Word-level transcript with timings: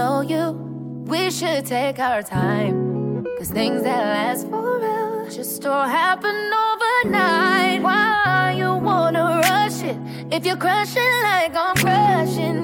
know 0.00 0.20
you. 0.34 0.44
We 1.12 1.30
should 1.30 1.66
take 1.66 1.98
our 1.98 2.22
time. 2.22 2.74
Cause 3.38 3.50
things 3.60 3.82
that 3.88 4.02
last 4.16 4.42
forever 4.48 5.28
just 5.36 5.62
don't 5.62 5.90
happen 6.02 6.36
overnight. 6.68 7.78
Why 7.88 8.54
you 8.60 8.70
wanna 8.90 9.24
rush 9.48 9.78
it? 9.90 9.98
If 10.36 10.40
you're 10.46 10.62
crushing 10.66 11.14
like 11.30 11.52
I'm 11.64 11.76
crushing, 11.84 12.58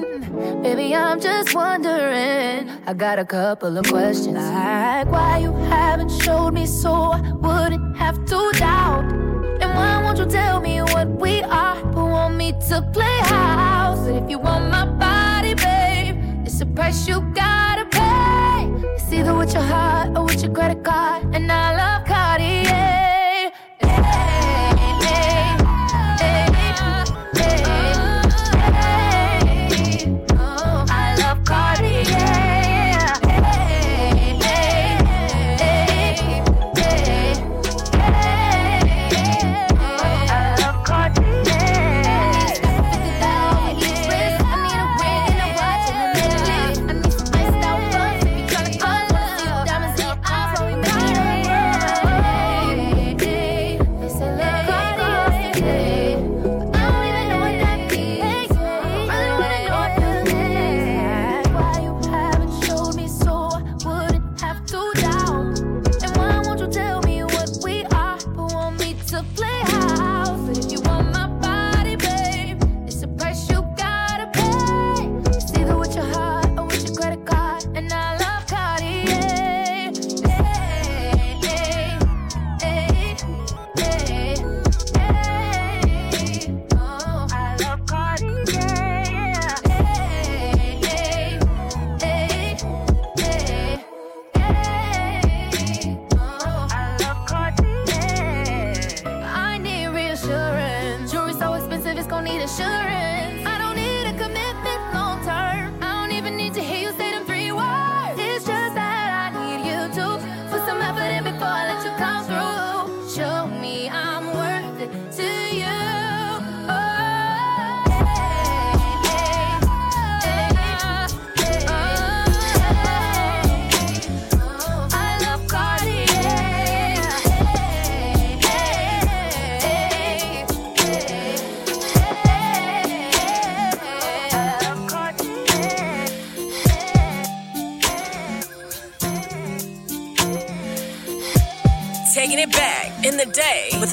baby, 0.63 0.87
I'm 0.95 1.19
just 1.29 1.49
wondering. 1.61 2.61
I 2.89 2.93
got 3.05 3.17
a 3.25 3.27
couple 3.39 3.73
of 3.79 3.85
questions. 3.95 4.45
Like 4.59 5.07
why 5.15 5.33
you 5.45 5.53
haven't 5.75 6.13
showed 6.23 6.53
me 6.59 6.65
so 6.81 6.93
I 7.17 7.21
wouldn't 7.45 7.97
have 8.03 8.17
to 8.31 8.39
doubt. 8.65 9.05
And 9.61 9.69
why 9.77 9.93
won't 10.03 10.17
you 10.21 10.27
tell 10.39 10.59
me 10.67 10.75
what 10.93 11.07
we 11.23 11.33
are, 11.61 11.77
but 11.93 12.05
want 12.15 12.35
me 12.41 12.49
to 12.69 12.77
play 12.95 13.17
house? 13.35 14.03
If 14.07 14.25
you 14.31 14.39
want 14.39 14.63
my 14.75 14.85
body, 15.01 15.26
price 16.77 17.07
you 17.07 17.21
gotta 17.33 17.85
pay. 17.85 18.69
It's 18.93 19.11
either 19.11 19.33
with 19.33 19.51
your 19.51 19.63
heart 19.63 20.15
or 20.15 20.25
with 20.25 20.43
your 20.43 20.53
credit 20.53 20.83
card, 20.83 21.23
and 21.33 21.51
I 21.51 21.75
love 21.75 22.05
Cartier. 22.05 22.56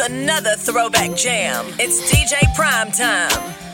Another 0.04 0.54
throwback 0.56 1.16
jam. 1.16 1.64
It's 1.78 2.12
DJ 2.12 2.36
Prime 2.54 2.90
Time. 2.90 3.73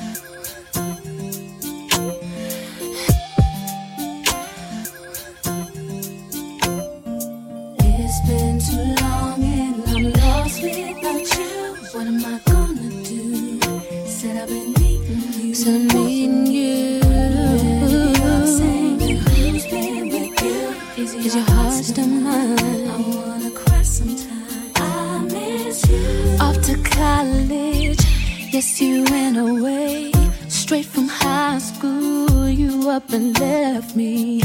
Away. 29.40 30.12
Straight 30.48 30.86
from 30.86 31.08
high 31.08 31.58
school, 31.58 32.48
you 32.48 32.90
up 32.90 33.10
and 33.12 33.38
left 33.38 33.96
me. 33.96 34.42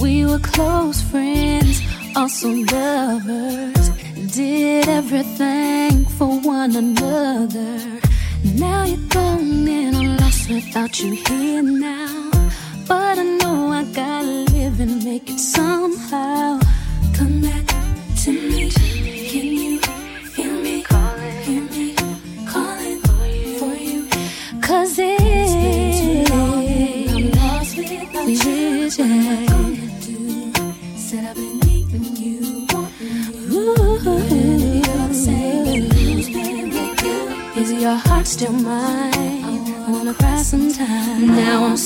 We 0.00 0.24
were 0.26 0.38
close 0.38 1.00
friends, 1.02 1.80
also 2.14 2.48
lovers. 2.48 3.88
Did 4.34 4.88
everything 4.88 6.04
for 6.16 6.40
one 6.40 6.76
another. 6.76 8.00
Now 8.54 8.84
you're 8.84 9.08
gone 9.08 9.68
and 9.68 9.96
I'm 9.96 10.16
lost 10.18 10.48
without 10.50 11.00
you 11.00 11.12
here 11.26 11.62
now. 11.62 12.30
But 12.86 13.18
I 13.18 13.24
know 13.40 13.68
I 13.72 13.84
gotta 13.84 14.52
live 14.52 14.80
and 14.80 15.02
make 15.04 15.30
it 15.30 15.40
somehow. 15.40 16.63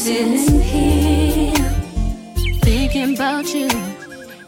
Sitting 0.08 0.60
here 0.62 1.52
thinking 2.62 3.14
about 3.14 3.46
you 3.52 3.68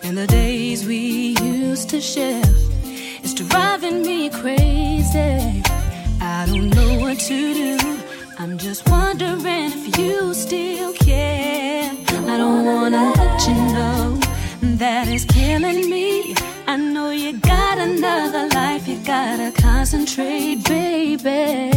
and 0.03 0.17
the 0.17 0.27
days 0.27 0.87
we 0.87 1.37
used 1.43 1.91
to 1.91 2.01
share. 2.01 2.43
It's 3.23 3.35
driving 3.35 4.01
me 4.01 4.31
crazy. 4.31 5.63
I 6.19 6.47
don't 6.47 6.71
know 6.71 7.01
what 7.01 7.19
to 7.29 7.39
do. 7.63 7.77
I'm 8.39 8.57
just 8.57 8.89
wondering 8.89 9.67
if 9.77 9.99
you 9.99 10.33
still 10.33 10.95
care. 10.95 11.93
I 12.33 12.37
don't 12.43 12.65
wanna 12.65 13.13
let 13.21 13.47
you 13.47 13.57
know 13.77 14.19
that 14.83 15.09
it's 15.09 15.27
killing 15.27 15.91
me. 15.91 16.35
I 16.67 16.77
know 16.77 17.11
you 17.11 17.39
got 17.39 17.77
another 17.77 18.49
life, 18.49 18.89
you 18.89 18.97
gotta 19.05 19.53
concentrate, 19.61 20.65
baby. 20.65 21.70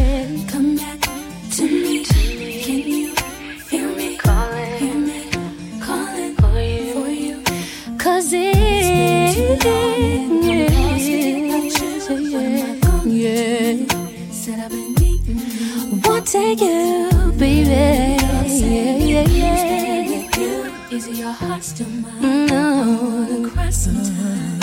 hearts 21.33 21.71
mine. 21.85 22.45
No. 22.47 23.51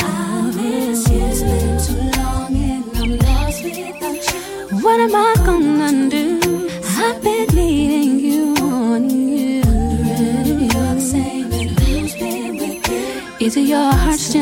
I've 0.02 0.56
been 0.56 0.94
you. 0.94 2.00
What 4.82 5.00
am 5.00 5.14
I 5.14 5.34
gonna 5.44 6.08
do? 6.08 6.68
I've 6.96 7.22
been 7.22 7.48
needing 7.54 8.20
you, 8.20 8.54
wanting 8.60 9.28
you. 9.28 9.62
Either 13.40 13.60
your 13.60 13.92
heart's 13.92 14.32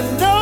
No. 0.00 0.18
know 0.18 0.39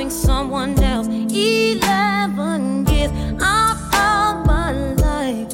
loving 0.00 0.10
someone 0.10 0.82
else. 0.82 1.06
Eleven 1.08 2.86
years 2.86 3.10
I 3.38 3.76
found 3.92 4.46
my 4.46 4.72
life. 4.94 5.48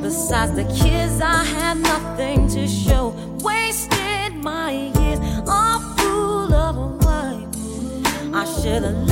Besides 0.00 0.54
the 0.54 0.64
kids, 0.64 1.20
I 1.20 1.42
had 1.42 1.78
nothing 1.78 2.48
to 2.50 2.68
show. 2.68 3.08
Wasted 3.42 4.34
my 4.36 4.70
years, 4.70 5.18
a 5.48 5.80
fool 5.96 6.54
of 6.54 6.76
a 6.76 6.88
wife. 7.04 7.48
I 8.32 8.44
should 8.44 8.84
have 8.84 9.08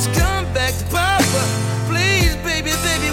Just 0.00 0.18
come 0.18 0.50
back 0.54 0.72
to 0.72 0.84
Papa. 0.86 1.42
Please, 1.86 2.34
baby, 2.36 2.72
baby, 2.82 3.12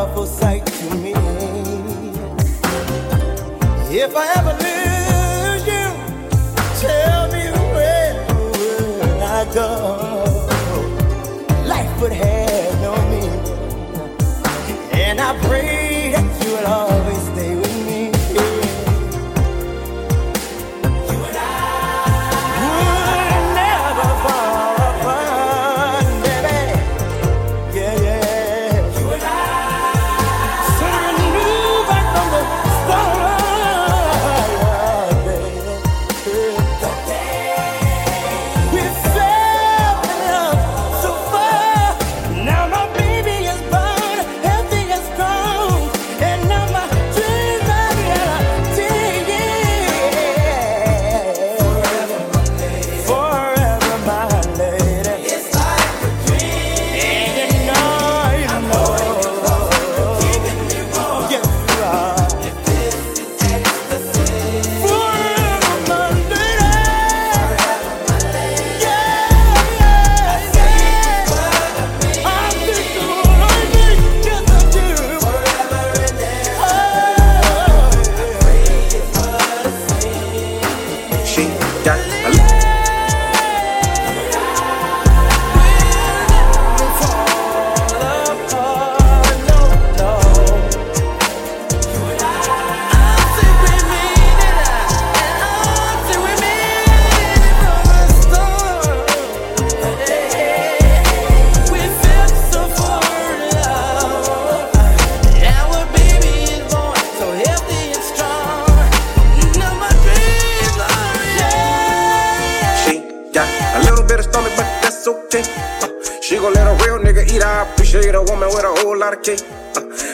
powerful 0.00 0.26
sight 0.26 0.64
to 0.64 0.94
me. 0.94 1.12
If 3.92 4.16
I 4.16 4.32
ever 4.38 4.62
live. 4.62 4.79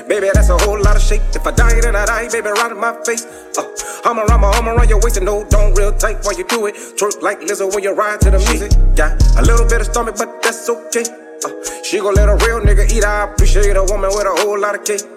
Baby, 0.09 0.29
that's 0.33 0.49
a 0.49 0.59
whole 0.59 0.81
lot 0.81 0.97
of 0.97 1.03
shake. 1.03 1.23
If 1.35 1.47
I 1.47 1.51
die, 1.53 1.81
then 1.81 1.97
I 1.97 2.05
die, 2.05 2.29
baby, 2.29 2.49
right 2.49 2.73
in 2.73 2.81
my 2.81 2.93
face. 3.05 3.25
Uh, 3.57 3.65
I'ma 4.05 4.23
ride 4.23 4.41
my 4.41 4.49
arm 4.49 4.69
around 4.69 4.89
your 4.89 5.01
waist 5.01 5.17
and 5.17 5.27
no, 5.27 5.45
don't 5.49 5.75
real 5.77 5.93
tight 5.93 6.19
while 6.23 6.37
you 6.37 6.47
do 6.49 6.67
it. 6.67 6.75
Twerk 6.97 7.23
like 7.23 7.41
Lizzo 7.41 7.73
when 7.75 7.83
you 7.83 7.93
ride 7.93 8.21
to 8.23 8.31
the 8.31 8.39
music. 8.39 8.73
Got 8.97 9.21
a 9.39 9.43
little 9.43 9.67
bit 9.67 9.81
of 9.81 9.87
stomach, 9.87 10.17
but 10.19 10.43
that's 10.43 10.69
okay. 10.69 11.05
Uh, 11.45 11.51
she 11.83 11.99
gon' 11.99 12.15
let 12.15 12.29
a 12.29 12.37
real 12.47 12.61
nigga 12.61 12.91
eat. 12.91 13.05
I 13.05 13.25
appreciate 13.31 13.77
a 13.77 13.85
woman 13.85 14.11
with 14.11 14.27
a 14.27 14.35
whole 14.43 14.59
lot 14.59 14.75
of 14.75 14.85
cake. 14.85 15.16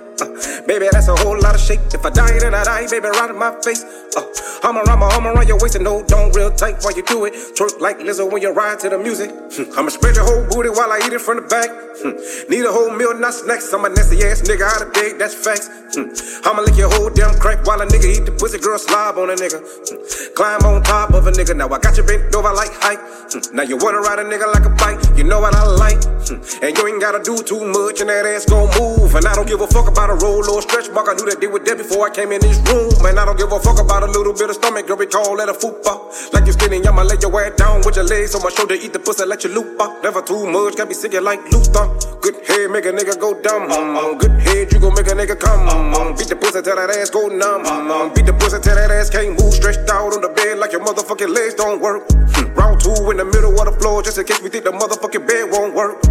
Baby, 0.68 0.88
that's 0.92 1.08
a 1.08 1.16
whole 1.16 1.40
lot 1.40 1.56
of 1.56 1.62
shake. 1.62 1.80
If 1.94 2.06
I 2.06 2.10
die, 2.10 2.40
then 2.40 2.54
I 2.54 2.64
die, 2.64 2.88
baby, 2.90 3.08
right 3.08 3.30
in 3.30 3.38
my 3.38 3.56
face. 3.62 3.84
Uh, 4.16 4.26
I'ma 4.64 4.82
ride 4.82 5.00
my 5.00 5.08
arm 5.14 5.28
around 5.28 5.48
your 5.48 5.58
waist 5.60 5.76
and 5.76 5.84
no, 5.84 6.04
don't 6.04 6.36
real 6.36 6.52
tight 6.52 6.84
while 6.84 6.96
you 6.96 7.04
do 7.04 7.26
it. 7.26 7.34
Twerk 7.56 7.80
like 7.80 8.00
Lizzo 8.00 8.30
when 8.30 8.42
you 8.42 8.52
ride 8.52 8.80
to 8.82 8.90
the 8.90 8.98
music. 8.98 9.32
Hmm, 9.32 9.72
I'ma 9.78 9.90
spread 9.90 10.16
your 10.16 10.26
whole 10.26 10.46
booty 10.50 10.70
while 10.70 10.92
I 10.92 11.00
eat 11.06 11.14
it 11.14 11.22
from 11.22 11.38
the 11.38 11.48
back. 11.48 11.70
Hmm, 12.02 12.16
need 12.50 12.66
a 12.66 12.72
whole 12.72 12.92
meal, 12.92 13.18
not 13.18 13.34
snacks. 13.34 13.72
I'm 13.74 13.86
a 13.86 13.90
nasty 13.90 14.24
ass 14.24 14.42
nigga 14.42 14.64
out 14.64 14.82
of 14.82 14.94
date, 14.94 15.18
that's 15.18 15.34
facts. 15.34 15.70
Hmm, 15.96 16.12
I'ma 16.48 16.62
lick 16.62 16.76
your 16.76 16.90
whole 16.90 17.10
damn 17.10 17.34
crack 17.40 17.66
while 17.66 17.82
a 17.82 17.86
nigga 17.86 18.10
eat 18.18 18.26
the 18.26 18.32
pussy, 18.32 18.60
girl 18.60 18.78
slob 18.78 19.18
on 19.18 19.30
a 19.30 19.36
nigga. 19.36 19.60
Climb 20.36 20.62
on 20.62 20.84
top 20.84 21.14
of 21.14 21.28
a 21.28 21.32
nigga, 21.32 21.56
now 21.56 21.70
I 21.70 21.80
got 21.80 21.98
you 21.98 22.04
bent 22.04 22.34
over 22.36 22.54
like 22.54 22.72
height. 22.82 23.00
Now 23.54 23.64
you 23.64 23.78
wanna 23.78 24.00
ride 24.00 24.20
a 24.20 24.26
nigga 24.26 24.52
like 24.54 24.66
a 24.66 24.74
bike, 24.76 25.00
you 25.18 25.24
know 25.24 25.40
what 25.40 25.56
I 25.56 25.64
like. 25.66 26.02
And 26.62 26.78
you 26.78 26.88
ain't 26.88 27.02
gotta 27.02 27.22
do 27.24 27.38
too 27.42 27.66
much, 27.66 28.02
and 28.02 28.10
that 28.10 28.26
ass 28.26 28.46
gon' 28.46 28.70
move. 28.78 29.16
And 29.16 29.26
I 29.26 29.34
don't 29.34 29.48
give 29.48 29.62
a 29.62 29.68
fuck 29.68 29.88
about 29.88 30.09
a 30.10 30.16
roll 30.16 30.44
or 30.50 30.60
a 30.60 30.62
stretch 30.62 30.90
mark. 30.92 31.08
I 31.10 31.14
knew 31.14 31.26
that 31.30 31.40
they 31.40 31.48
were 31.48 31.60
dead 31.60 31.78
before 31.78 32.08
I 32.08 32.10
came 32.10 32.32
in 32.32 32.42
this 32.42 32.58
room. 32.66 32.90
Man, 33.02 33.18
I 33.18 33.26
don't 33.26 33.38
give 33.38 33.52
a 33.52 33.60
fuck 33.60 33.80
about 33.80 34.04
a 34.04 34.10
little 34.12 34.34
bit 34.34 34.50
of 34.50 34.56
stomach, 34.56 34.88
girl, 34.88 34.98
we 34.98 35.06
call 35.06 35.38
that 35.38 35.50
a 35.50 35.54
fupa. 35.54 36.10
Like 36.34 36.46
you're 36.46 36.54
skinny, 36.54 36.86
I'ma 36.86 37.04
lay 37.04 37.18
your 37.22 37.34
ass 37.42 37.56
down 37.56 37.82
with 37.86 37.96
your 37.96 38.06
legs 38.06 38.34
on 38.36 38.42
my 38.42 38.50
shoulder, 38.50 38.76
eat 38.76 38.94
the 38.94 39.00
pussy, 39.00 39.26
let 39.26 39.44
you 39.44 39.54
loop 39.54 39.80
up. 39.80 40.04
Never 40.04 40.22
too 40.22 40.50
much, 40.50 40.76
got 40.76 40.88
me 40.88 40.94
singing 40.94 41.24
like 41.24 41.40
Luther. 41.52 41.86
Good 42.22 42.42
head, 42.48 42.72
make 42.72 42.86
a 42.86 42.92
nigga 42.92 43.20
go 43.20 43.40
dumb. 43.42 43.72
Um, 43.72 44.18
good 44.18 44.36
head, 44.42 44.72
you 44.74 44.80
gon' 44.80 44.94
make 44.96 45.08
a 45.08 45.16
nigga 45.16 45.40
come. 45.40 45.70
Um, 45.70 46.16
beat 46.16 46.28
the 46.28 46.36
pussy 46.36 46.62
till 46.62 46.76
that 46.76 46.90
ass 46.90 47.10
go 47.10 47.28
numb. 47.28 47.66
Um, 47.66 48.14
beat 48.14 48.26
the 48.26 48.34
pussy 48.34 48.60
till 48.60 48.76
that 48.76 48.92
ass 48.92 49.10
can't 49.10 49.40
move. 49.40 49.54
Stretched 49.54 49.90
out 49.90 50.14
on 50.14 50.22
the 50.22 50.30
bed 50.30 50.58
like 50.58 50.72
your 50.72 50.82
motherfucking 50.82 51.34
legs 51.34 51.54
don't 51.54 51.82
work. 51.82 52.04
Hmm, 52.36 52.54
round 52.54 52.82
two 52.82 52.94
in 53.12 53.18
the 53.18 53.26
middle 53.26 53.54
of 53.60 53.66
the 53.66 53.76
floor, 53.80 54.02
just 54.04 54.18
in 54.18 54.26
case 54.26 54.42
we 54.42 54.50
think 54.50 54.66
the 54.66 54.72
motherfucking 54.72 55.28
bed 55.28 55.52
won't 55.52 55.74
work. 55.74 56.02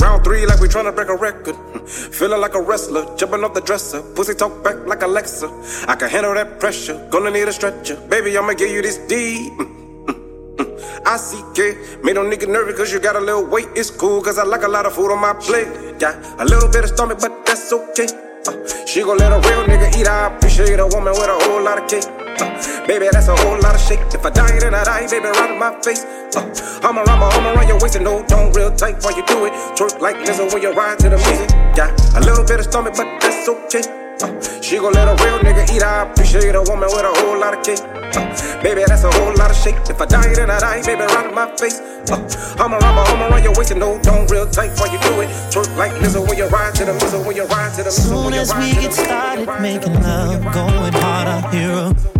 Round 0.00 0.22
three 0.24 0.46
like 0.46 0.60
we 0.60 0.68
tryna 0.68 0.94
break 0.94 1.08
a 1.08 1.16
record. 1.16 1.56
Feeling 1.88 2.40
like 2.40 2.54
a 2.54 2.60
wrestler, 2.60 3.04
jumping 3.16 3.44
off 3.44 3.54
the 3.54 3.60
dresser. 3.60 4.02
Pussy 4.14 4.34
talk 4.34 4.62
back 4.62 4.86
like 4.86 5.02
Alexa. 5.02 5.48
I 5.88 5.96
can 5.96 6.08
handle 6.08 6.34
that 6.34 6.60
pressure, 6.60 7.08
gonna 7.10 7.30
need 7.30 7.48
a 7.48 7.52
stretcher. 7.52 7.96
Baby, 8.08 8.36
I'ma 8.36 8.52
give 8.54 8.70
you 8.70 8.82
this 8.82 8.98
D. 9.08 9.50
I 11.06 11.16
see 11.16 11.42
it. 11.62 12.04
Made 12.04 12.16
no 12.16 12.24
nigga 12.24 12.48
nervous 12.48 12.76
cause 12.76 12.92
you 12.92 12.98
got 12.98 13.16
a 13.16 13.20
little 13.20 13.46
weight. 13.46 13.68
It's 13.74 13.90
cool 13.90 14.20
cause 14.22 14.38
I 14.38 14.44
like 14.44 14.64
a 14.64 14.68
lot 14.68 14.86
of 14.86 14.94
food 14.94 15.12
on 15.12 15.20
my 15.20 15.34
plate. 15.34 15.98
Got 15.98 16.16
a 16.40 16.44
little 16.44 16.68
bit 16.68 16.84
of 16.84 16.90
stomach, 16.90 17.18
but 17.20 17.46
that's 17.46 17.72
okay. 17.72 18.08
Uh, 18.46 18.86
she 18.86 19.02
gon' 19.02 19.18
let 19.18 19.32
a 19.32 19.36
real 19.48 19.64
nigga 19.64 19.96
eat. 19.96 20.06
I 20.06 20.34
appreciate 20.34 20.78
a 20.80 20.86
woman 20.86 21.12
with 21.12 21.28
a 21.28 21.38
whole 21.44 21.62
lot 21.62 21.78
of 21.82 21.88
cake. 21.88 22.25
Uh, 22.40 22.86
baby, 22.86 23.08
that's 23.10 23.28
a 23.28 23.36
whole 23.36 23.58
lot 23.60 23.74
of 23.74 23.80
shake. 23.80 24.00
If 24.12 24.24
I 24.24 24.30
die, 24.30 24.58
then 24.58 24.74
I 24.74 24.84
die, 24.84 25.06
baby, 25.08 25.26
right 25.26 25.50
in 25.50 25.58
my 25.58 25.72
face. 25.82 26.04
Uh, 26.36 26.44
I'ma 26.82 27.02
ride 27.02 27.20
my 27.20 27.28
arm 27.34 27.46
around 27.56 27.68
your 27.68 27.78
waist 27.80 27.96
and 27.96 28.04
no, 28.04 28.24
don't 28.26 28.54
real 28.54 28.74
tight 28.74 29.02
while 29.02 29.16
you 29.16 29.24
do 29.26 29.44
it. 29.46 29.52
Twerk 29.76 30.00
like 30.00 30.16
Lizzo 30.16 30.52
when 30.52 30.62
you 30.62 30.72
ride 30.72 30.98
to 31.00 31.08
the 31.08 31.16
music. 31.16 31.50
Got 31.74 31.92
a 32.16 32.20
little 32.20 32.44
bit 32.44 32.60
of 32.60 32.66
stomach, 32.66 32.94
but 32.96 33.06
that's 33.20 33.48
okay. 33.48 33.82
Uh, 34.22 34.62
she 34.62 34.78
gon' 34.78 34.94
let 34.94 35.08
a 35.08 35.14
real 35.24 35.38
nigga 35.40 35.68
eat. 35.74 35.82
I 35.82 36.08
appreciate 36.08 36.54
a 36.54 36.62
woman 36.62 36.88
with 36.88 37.04
a 37.04 37.12
whole 37.20 37.38
lot 37.38 37.52
of 37.56 37.64
cake. 37.64 37.80
Uh, 38.16 38.62
baby, 38.62 38.82
that's 38.86 39.04
a 39.04 39.12
whole 39.12 39.34
lot 39.36 39.50
of 39.50 39.56
shake. 39.56 39.76
If 39.90 40.00
I 40.00 40.06
die, 40.06 40.32
then 40.34 40.50
I 40.50 40.58
die, 40.58 40.82
baby, 40.82 41.02
right 41.02 41.26
in 41.28 41.34
my 41.34 41.54
face. 41.56 41.80
Uh, 42.08 42.16
I'ma 42.58 42.78
ride 42.78 42.94
my 42.96 43.04
arm 43.10 43.20
around 43.32 43.44
your 43.44 43.52
waist 43.56 43.72
and 43.72 43.80
no, 43.80 44.00
don't 44.02 44.30
real 44.30 44.48
tight 44.48 44.72
while 44.80 44.90
you 44.90 44.98
do 45.00 45.20
it. 45.20 45.28
Twerk 45.52 45.76
like 45.76 45.92
Lizzo 46.00 46.26
when 46.26 46.38
you 46.38 46.46
ride 46.48 46.74
to 46.76 46.84
the 46.86 46.94
mizzle, 46.94 47.24
when 47.24 47.36
you 47.36 47.44
ride 47.44 47.72
to 47.74 47.82
the 47.82 47.92
mizzle. 47.92 48.24
Soon 48.24 48.32
as 48.32 48.54
we 48.54 48.72
get 48.80 48.94
started 48.94 49.46
making 49.60 49.94
love, 50.00 50.42
going 50.54 50.92
hard, 50.94 51.28
I 51.28 51.50
hear 51.52 52.15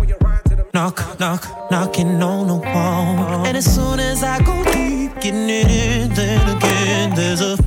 knock, 0.73 1.19
knock, 1.19 1.71
knocking 1.71 2.21
on 2.21 2.47
the 2.47 2.55
wall. 2.55 3.45
And 3.45 3.57
as 3.57 3.65
soon 3.65 3.99
as 3.99 4.23
I 4.23 4.39
go 4.43 4.63
deep, 4.65 5.19
getting 5.21 5.49
it 5.49 5.69
in, 5.69 6.13
then 6.13 6.57
again, 6.57 7.15
there's 7.15 7.41
a 7.41 7.57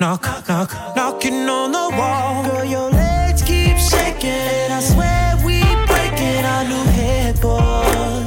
knock, 0.00 0.22
knock, 0.48 0.72
knocking 0.96 1.48
on 1.48 1.72
the 1.72 1.88
wall. 1.96 2.44
Girl, 2.44 2.64
your 2.64 2.90
legs 2.90 3.42
keep 3.42 3.76
shaking. 3.76 4.30
and 4.30 4.72
I 4.72 4.80
swear 4.80 5.36
we 5.44 5.60
breaking 5.86 6.44
our 6.44 6.64
new 6.64 6.84
headboard, 6.98 8.24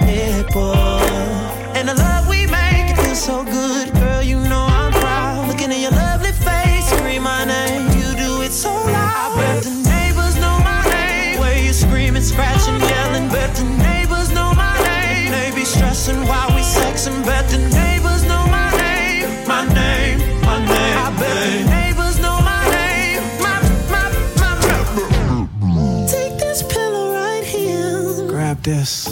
headboard. 0.00 1.76
And 1.76 1.88
the 1.88 1.94
love 1.94 2.28
we 2.28 2.46
make, 2.46 2.96
feels 2.96 3.22
so 3.22 3.44
good. 3.44 3.93
This 28.64 29.03